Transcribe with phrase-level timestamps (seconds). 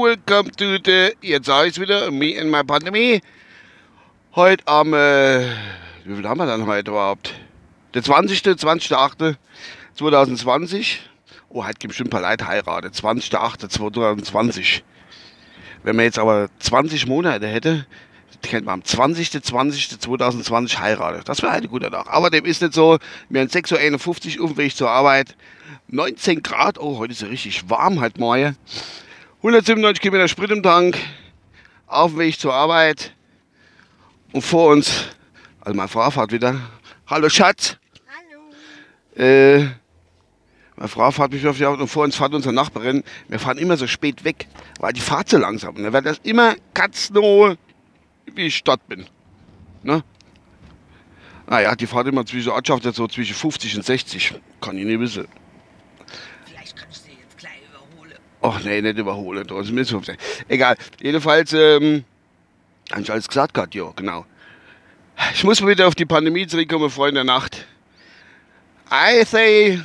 [0.00, 3.20] Welcome to the, jetzt sag ich's wieder, me and my pandemie.
[4.34, 5.44] Heute am, äh,
[6.06, 7.34] wie viel haben wir dann heute überhaupt?
[7.92, 11.00] Der 20., 20.08.2020.
[11.50, 12.88] Oh, heute gibt bestimmt ein paar Leute heiraten.
[12.88, 14.80] 20.08.2020.
[15.82, 17.84] Wenn man jetzt aber 20 Monate hätte,
[18.42, 21.22] kennt man am 20.20.2020 heiraten.
[21.24, 22.06] Das wäre ein guter Tag.
[22.08, 22.98] Aber dem ist nicht so.
[23.28, 25.36] Wir haben 6.51 Uhr auf dem Weg zur Arbeit.
[25.88, 26.78] 19 Grad.
[26.78, 28.56] Oh, heute ist es richtig warm heute Morgen.
[29.38, 30.98] 197 Kilometer Sprit im Tank.
[31.86, 33.12] Auf dem Weg zur Arbeit.
[34.32, 35.04] Und vor uns,
[35.60, 36.60] also meine Frau fährt wieder.
[37.06, 37.78] Hallo Schatz.
[39.16, 39.24] Hallo.
[39.26, 39.68] Äh,
[40.76, 43.02] meine Frau fährt mich auf die Arbeit und vor uns fährt unsere Nachbarin.
[43.28, 44.46] Wir fahren immer so spät weg,
[44.78, 45.74] weil die fahrt so langsam.
[45.74, 47.56] Und dann wird das immer katzenroh,
[48.34, 49.06] wie ich dort bin.
[49.82, 50.02] Ne?
[51.46, 54.34] Naja, die fahrt immer zwischen Ortschaften so zwischen 50 und 60.
[54.60, 55.26] Kann ich nicht wissen.
[56.46, 58.18] Vielleicht kann ich sie jetzt gleich überholen.
[58.42, 59.46] Ach nee, nicht überholen.
[59.46, 60.02] Da ist mir so-
[60.48, 60.76] Egal.
[61.00, 62.04] Jedenfalls, ähm,
[62.90, 64.26] habe ich alles gesagt gehabt, ja, genau.
[65.34, 67.66] Ich muss mal wieder auf die Pandemie zurückkommen, Freunde der Nacht.
[68.90, 69.80] I say,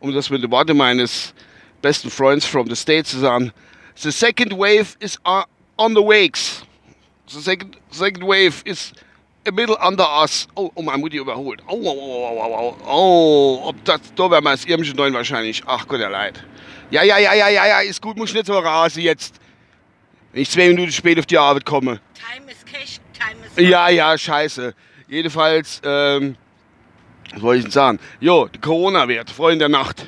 [0.00, 1.34] um das mit den Worten meines
[1.82, 3.52] besten Freunds from the States zu sagen,
[3.94, 5.44] the second wave is on
[5.78, 6.64] on the wakes.
[7.28, 8.92] The second, second wave is
[9.46, 10.46] a middle under us.
[10.56, 11.60] Oh, oh meine Mutti überholt.
[11.66, 13.68] Oh, oh, oh, oh, oh, oh, oh.
[13.68, 15.62] Ob das, da wäre mal das Irmchen neun wahrscheinlich.
[15.66, 16.44] Ach Gott, der Leid.
[16.90, 19.40] Ja, ja, ja, ja, ja, ja, ist gut, muss ich nicht so rasen jetzt.
[20.32, 22.00] Wenn ich zwei Minuten spät auf die Arbeit komme.
[22.14, 24.74] Time is cash, time is Ja, ja, scheiße.
[25.08, 26.36] Jedenfalls, ähm,
[27.32, 27.98] was wollte ich denn sagen?
[28.20, 30.06] Jo, Corona-Wert, Freunde der Nacht.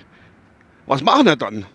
[0.86, 1.66] Was machen wir dann?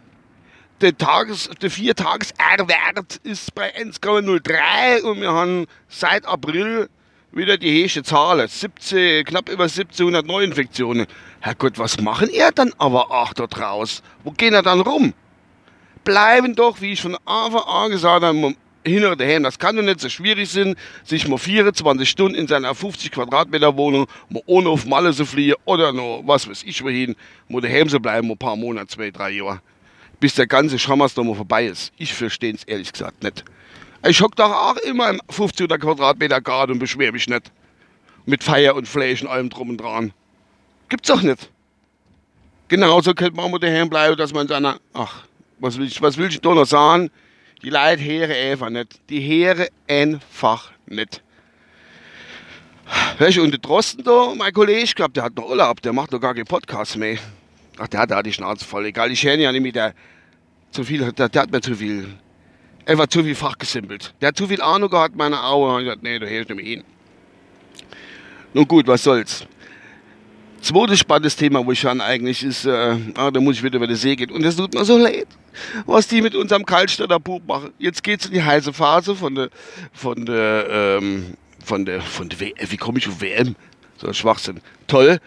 [0.81, 6.89] Der, Tages-, der Vier-Tages-R-Wert ist bei 1,03 und wir haben seit April
[7.31, 8.47] wieder die höchste Zahl.
[8.47, 11.07] 17, knapp über 1700 Neuinfektionen.
[11.39, 14.03] Herrgott, was machen ihr dann aber auch dort raus?
[14.23, 15.13] Wo gehen ihr dann rum?
[16.03, 18.55] bleiben doch, wie ich von Anfang an gesagt habe, mal
[18.85, 19.43] hinter daheim.
[19.43, 23.75] Das kann doch nicht so schwierig sein, sich mal 24 Stunden in seiner 50 Quadratmeter
[23.77, 27.15] Wohnung mal ohne auf Malle zu fliehen oder noch was weiß ich wohin,
[27.47, 29.61] mal daheim zu bleiben, mal ein paar Monate, zwei, drei Jahre.
[30.23, 31.91] Bis der ganze Schammers doch mal vorbei ist.
[31.97, 33.43] Ich verstehe es ehrlich gesagt nicht.
[34.07, 37.51] Ich hock doch auch immer im 50 Quadratmeter Garten und beschwer mich nicht.
[38.25, 40.13] Mit Feier und Fleisch und allem drum und dran.
[40.87, 41.49] Gibt's doch nicht.
[42.69, 45.25] Genauso könnte man daheim bleiben, dass man seiner, ach,
[45.59, 47.11] was will ich, was will ich da noch sagen?
[47.61, 49.01] Die Leute hören einfach nicht.
[49.09, 51.21] Die hören einfach nicht.
[53.19, 55.91] Weißt du, und der Drosten da, mein Kollege, ich glaube, der hat noch Urlaub, der
[55.91, 57.17] macht noch gar keinen Podcast mehr.
[57.77, 58.85] Ach, der hat da die Schnauze voll.
[58.85, 59.93] Egal, ich höre ja nicht mit der
[60.73, 62.07] zu viel, der, der hat mir zu viel,
[62.85, 64.13] einfach zu viel fachgesimpelt.
[64.21, 65.81] Der hat zu viel Ahnung gehabt, meine Augen.
[65.81, 66.83] Ich dachte, nee, du nicht mehr hin.
[68.53, 69.45] Nun gut, was soll's.
[70.61, 73.87] Zweites spannendes Thema, wo ich schon eigentlich ist, äh, ah, da muss ich wieder über
[73.87, 74.31] die See gehen.
[74.31, 75.27] Und es tut mir so leid,
[75.85, 77.73] was die mit unserem Kaltstädter Bub machen.
[77.79, 79.49] Jetzt geht's in die heiße Phase von der,
[79.91, 82.71] von der, ähm, von der, von der WM.
[82.71, 83.55] Wie komme ich auf WM?
[83.97, 84.61] So ein Schwachsinn.
[84.87, 85.19] Toll.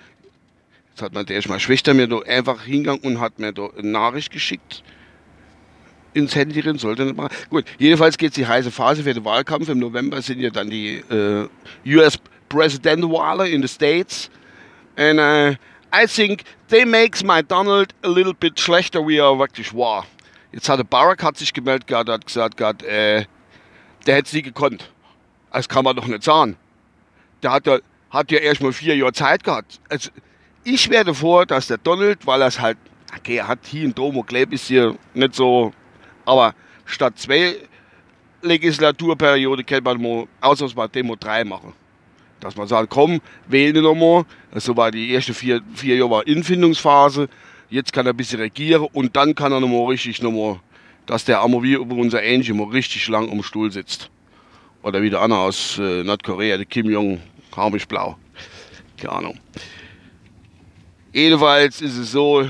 [0.90, 4.32] Jetzt hat man der mal Schwester mir einfach hingegangen und hat mir da eine Nachricht
[4.32, 4.82] geschickt
[6.16, 7.34] ins Handy drin, sollte nicht machen.
[7.50, 9.68] Gut, jedenfalls geht's die heiße Phase für den Wahlkampf.
[9.68, 11.48] Im November sind ja dann die äh,
[11.86, 12.18] US
[12.48, 14.30] President-Wahlen in the States.
[14.96, 15.54] And uh,
[15.92, 20.06] I think they makes my Donald a little bit schlechter, wie er wirklich war.
[20.52, 23.26] Jetzt hat der Barack hat sich gemeldet gehabt, hat gesagt gehabt, äh,
[24.06, 24.90] der hätte sie gekonnt.
[25.52, 26.56] Das kann man doch nicht sagen.
[27.42, 27.78] Der hat ja,
[28.10, 29.80] hat ja erst mal vier Jahre Zeit gehabt.
[29.88, 30.10] Also,
[30.64, 32.78] ich werde vor, dass der Donald, weil er es halt,
[33.16, 35.72] okay, er hat hier in Domo Kleb ist hier nicht so,
[36.26, 36.54] aber
[36.84, 37.56] statt zwei
[38.42, 41.72] Legislaturperiode kann man mal ausnahmsweise Demo drei machen
[42.40, 44.24] dass man sagt, komm, wähle nochmal.
[44.54, 47.28] So war die erste vier, vier Jahre war Infindungsphase.
[47.70, 50.60] Jetzt kann er ein bisschen regieren und dann kann er nochmal richtig nochmal,
[51.06, 54.10] dass der einmal wie über unser Angel mal richtig lang am Stuhl sitzt.
[54.82, 57.20] Oder wie der andere aus äh, Nordkorea, der Kim Jong,
[57.56, 58.16] harmisch blau.
[58.96, 59.40] Keine Ahnung.
[61.12, 62.46] Jedenfalls ist es so,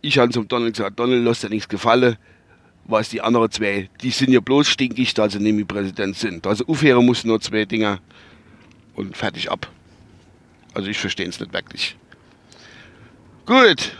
[0.00, 2.16] ich habe zum Donald gesagt, Donald, lass dir nichts gefallen.
[2.90, 6.44] Was die anderen zwei, die sind ja bloß stinkig, da sie nämlich Präsident sind.
[6.44, 8.00] Also aufhören muss nur zwei Dinger
[8.96, 9.70] und fertig ab.
[10.74, 11.96] Also ich verstehe es nicht wirklich.
[13.46, 13.96] Gut,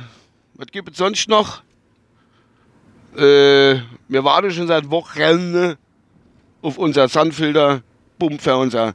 [0.55, 1.63] was gibt es sonst noch?
[3.17, 5.77] Äh, wir warten schon seit Wochen
[6.61, 7.83] auf unser Sandfilter,
[8.19, 8.95] Pump für unser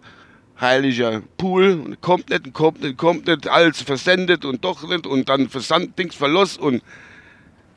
[0.59, 1.81] heiliger Pool.
[1.85, 5.97] Und kommt nicht, kommt nicht, kommt nicht, alles versendet und doch nicht und dann versandt,
[5.97, 6.83] Dings verlost und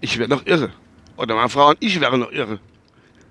[0.00, 0.72] ich werde noch irre.
[1.18, 2.60] Oder meine Frau und ich wären noch irre.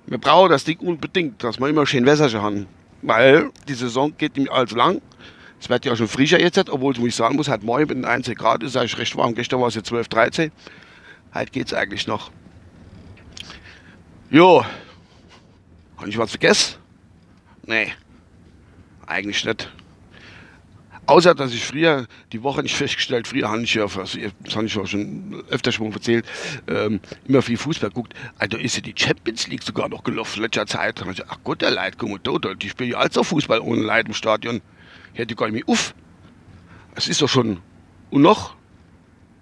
[0.08, 2.68] Wir brauchen das Ding unbedingt, dass wir immer schön Wässerchen haben.
[3.02, 5.02] Weil die Saison geht nämlich allzu lang.
[5.60, 8.30] Es wird ja schon frischer jetzt, obwohl ich sagen muss, halt morgen mit den 1
[8.36, 9.34] Grad ist eigentlich recht warm.
[9.34, 10.52] Gestern war es ja 12, 13.
[11.34, 12.30] Heute geht's eigentlich noch.
[14.30, 14.66] Jo.
[15.98, 16.76] Habe ich was vergessen?
[17.66, 17.94] Nee.
[19.06, 19.72] Eigentlich nicht.
[21.08, 24.78] Außer, dass ich früher, die Woche nicht festgestellt, früher habe ich ja, das habe ich
[24.78, 26.26] auch schon öfter schon erzählt,
[26.68, 28.14] ähm, immer viel Fußball geguckt.
[28.38, 31.00] Also ist ja die Champions League sogar noch gelaufen letzter Zeit.
[31.00, 33.60] Da ich ach Gott, der Leid, komm und tot, die spielen ja als auch Fußball
[33.62, 34.62] ohne Leid im Stadion.
[35.14, 35.96] Ich hätte gar nicht mehr uff.
[36.96, 37.62] Es ist doch schon.
[38.10, 38.56] Und noch?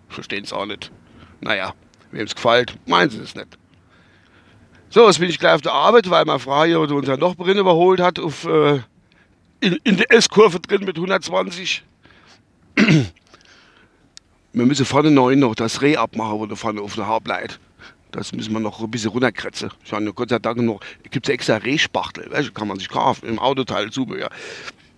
[0.08, 0.92] Verstehen es auch nicht.
[1.42, 1.74] Naja,
[2.12, 3.58] wem es gefällt, meinen sie es nicht.
[4.90, 8.00] So, jetzt bin ich gleich auf der Arbeit, weil meine Frau hier unseren Nachbarin überholt
[8.00, 8.46] hat auf.
[8.46, 8.82] Äh,
[9.60, 11.84] in, in der S-Kurve drin mit 120.
[12.76, 17.60] Wir müssen vorne neu noch das Reh abmachen, wo vorne auf der Hauptleit.
[18.12, 19.72] Das müssen wir noch ein bisschen runterkretzen.
[19.84, 20.80] Ich habe Gott sei Dank noch,
[21.12, 24.30] gibt es extra Rehspachtel, weißt, kann man sich kaufen, im Autoteil Zubehör.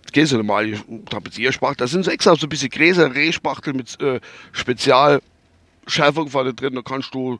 [0.02, 0.74] Das geht so normal,
[1.10, 1.84] Tapezierspachtel.
[1.84, 4.20] Das sind so extra so ein bisschen Gräser, Rehspachtel mit äh,
[4.52, 6.76] Spezialschärfung vorne drin.
[6.76, 7.38] Da kannst du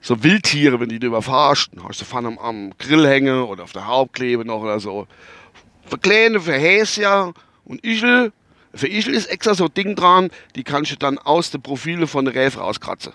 [0.00, 3.72] so Wildtiere, wenn die du überfahrst, hast du vorne am, am Grill hängen oder auf
[3.72, 5.06] der Hauptklebe noch oder so
[5.92, 7.34] für Kleine, für Häschen
[7.66, 8.32] und Ischel.
[8.72, 12.06] Für Ischel ist extra so ein Ding dran, die kannst du dann aus den Profilen
[12.06, 13.12] von der Räf rauskratzen.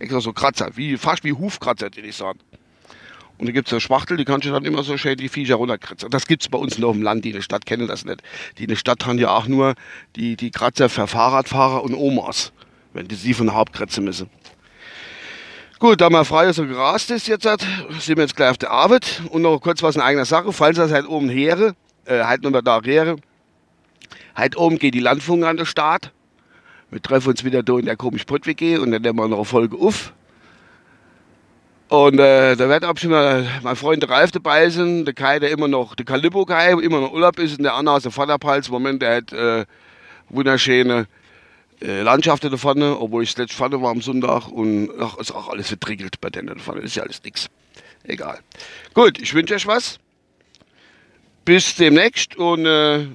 [0.00, 2.40] Extra so Kratzer, wie, fast wie Hufkratzer, die ich sagen.
[3.38, 5.54] Und da gibt es so Spachtel, die kannst du dann immer so schön die Viecher
[5.54, 6.10] runterkratzen.
[6.10, 8.04] Das gibt es bei uns nur auf dem Land, die in der Stadt kennen das
[8.04, 8.22] nicht.
[8.58, 9.74] Die in der Stadt haben ja auch nur
[10.14, 12.52] die, die Kratzer für Fahrradfahrer und Omas,
[12.92, 14.28] wenn die sie von der Hauptkratze müssen.
[15.78, 19.22] Gut, da mal frei so gerast ist jetzt, sind wir jetzt gleich auf der Arbeit.
[19.30, 21.74] Und noch kurz was in eigener Sache, falls das halt oben here,
[22.06, 23.16] äh, halt nur da here.
[24.34, 26.12] Halt oben geht die Landfunk an den Start.
[26.90, 29.44] Wir treffen uns wieder da in der komischen Pott-WG und dann nehmen wir noch eine
[29.44, 30.12] Folge auf.
[31.88, 35.38] Und äh, da wird auch schon mal mein Freund der Ralf dabei sein, der Kai,
[35.38, 38.12] der immer noch, der Calippo Kai, immer noch Urlaub ist und der Anna aus der
[38.12, 38.70] Vaterpals.
[38.70, 39.64] Moment, der hat äh,
[40.28, 41.06] wunderschöne
[41.80, 45.48] äh, Landschaften da vorne, obwohl ich letztes vorne war am Sonntag und ach, ist auch
[45.48, 46.80] alles vertriegelt bei denen da vorne.
[46.80, 47.48] Ist ja alles nix.
[48.04, 48.40] Egal.
[48.92, 49.98] Gut, ich wünsche euch was
[51.44, 53.06] bis demnächst und äh,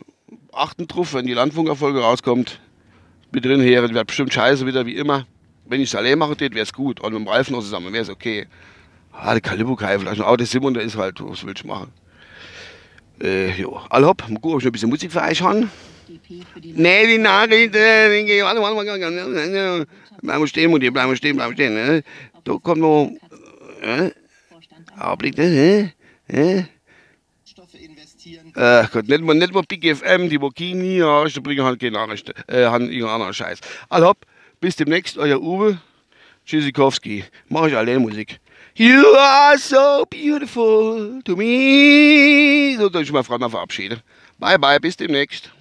[0.53, 2.59] achten drauf, wenn die Landfunkerfolge rauskommt.
[3.31, 5.27] Mit drin her, wird bestimmt scheiße wieder wie immer.
[5.65, 6.99] Wenn ich es allein mache, wäre es gut.
[6.99, 8.47] Und mit dem Ralf noch zusammen wäre es okay.
[9.11, 10.27] Ah, der Kalibukai vielleicht noch.
[10.27, 11.91] Aber der Simon, der ist halt, was willst du machen?
[13.21, 13.79] Äh, jo.
[13.89, 15.67] Allhopp, mal gucken, ob ich noch ein bisschen Musik für euch habe.
[16.61, 19.87] Nee, die Nachricht, äh, warte, warte, warte,
[20.21, 21.73] bleiben stehen, Mutti, bleiben stehen, bleiben stehen.
[21.73, 22.03] Ne?
[22.43, 23.11] Da kommt noch,
[23.81, 24.11] äh,
[24.97, 25.93] Augenblick, ne?
[26.27, 26.63] Äh, äh,
[28.91, 32.33] Gott, nicht mal, nicht mal Big FM, die Bokini, ja, die bringen halt keine Nachrichten,
[32.47, 33.59] äh, haben irgendeinen anderen Scheiß.
[33.87, 34.13] Also,
[34.59, 35.79] bis demnächst, euer Uwe
[36.45, 37.23] Tschüssikowski.
[37.47, 38.39] Mach ich allein Musik.
[38.75, 42.75] You are so beautiful to me.
[42.77, 44.01] So, dann ich mal Frau verabschieden.
[44.39, 45.51] Bye, bye, bis demnächst.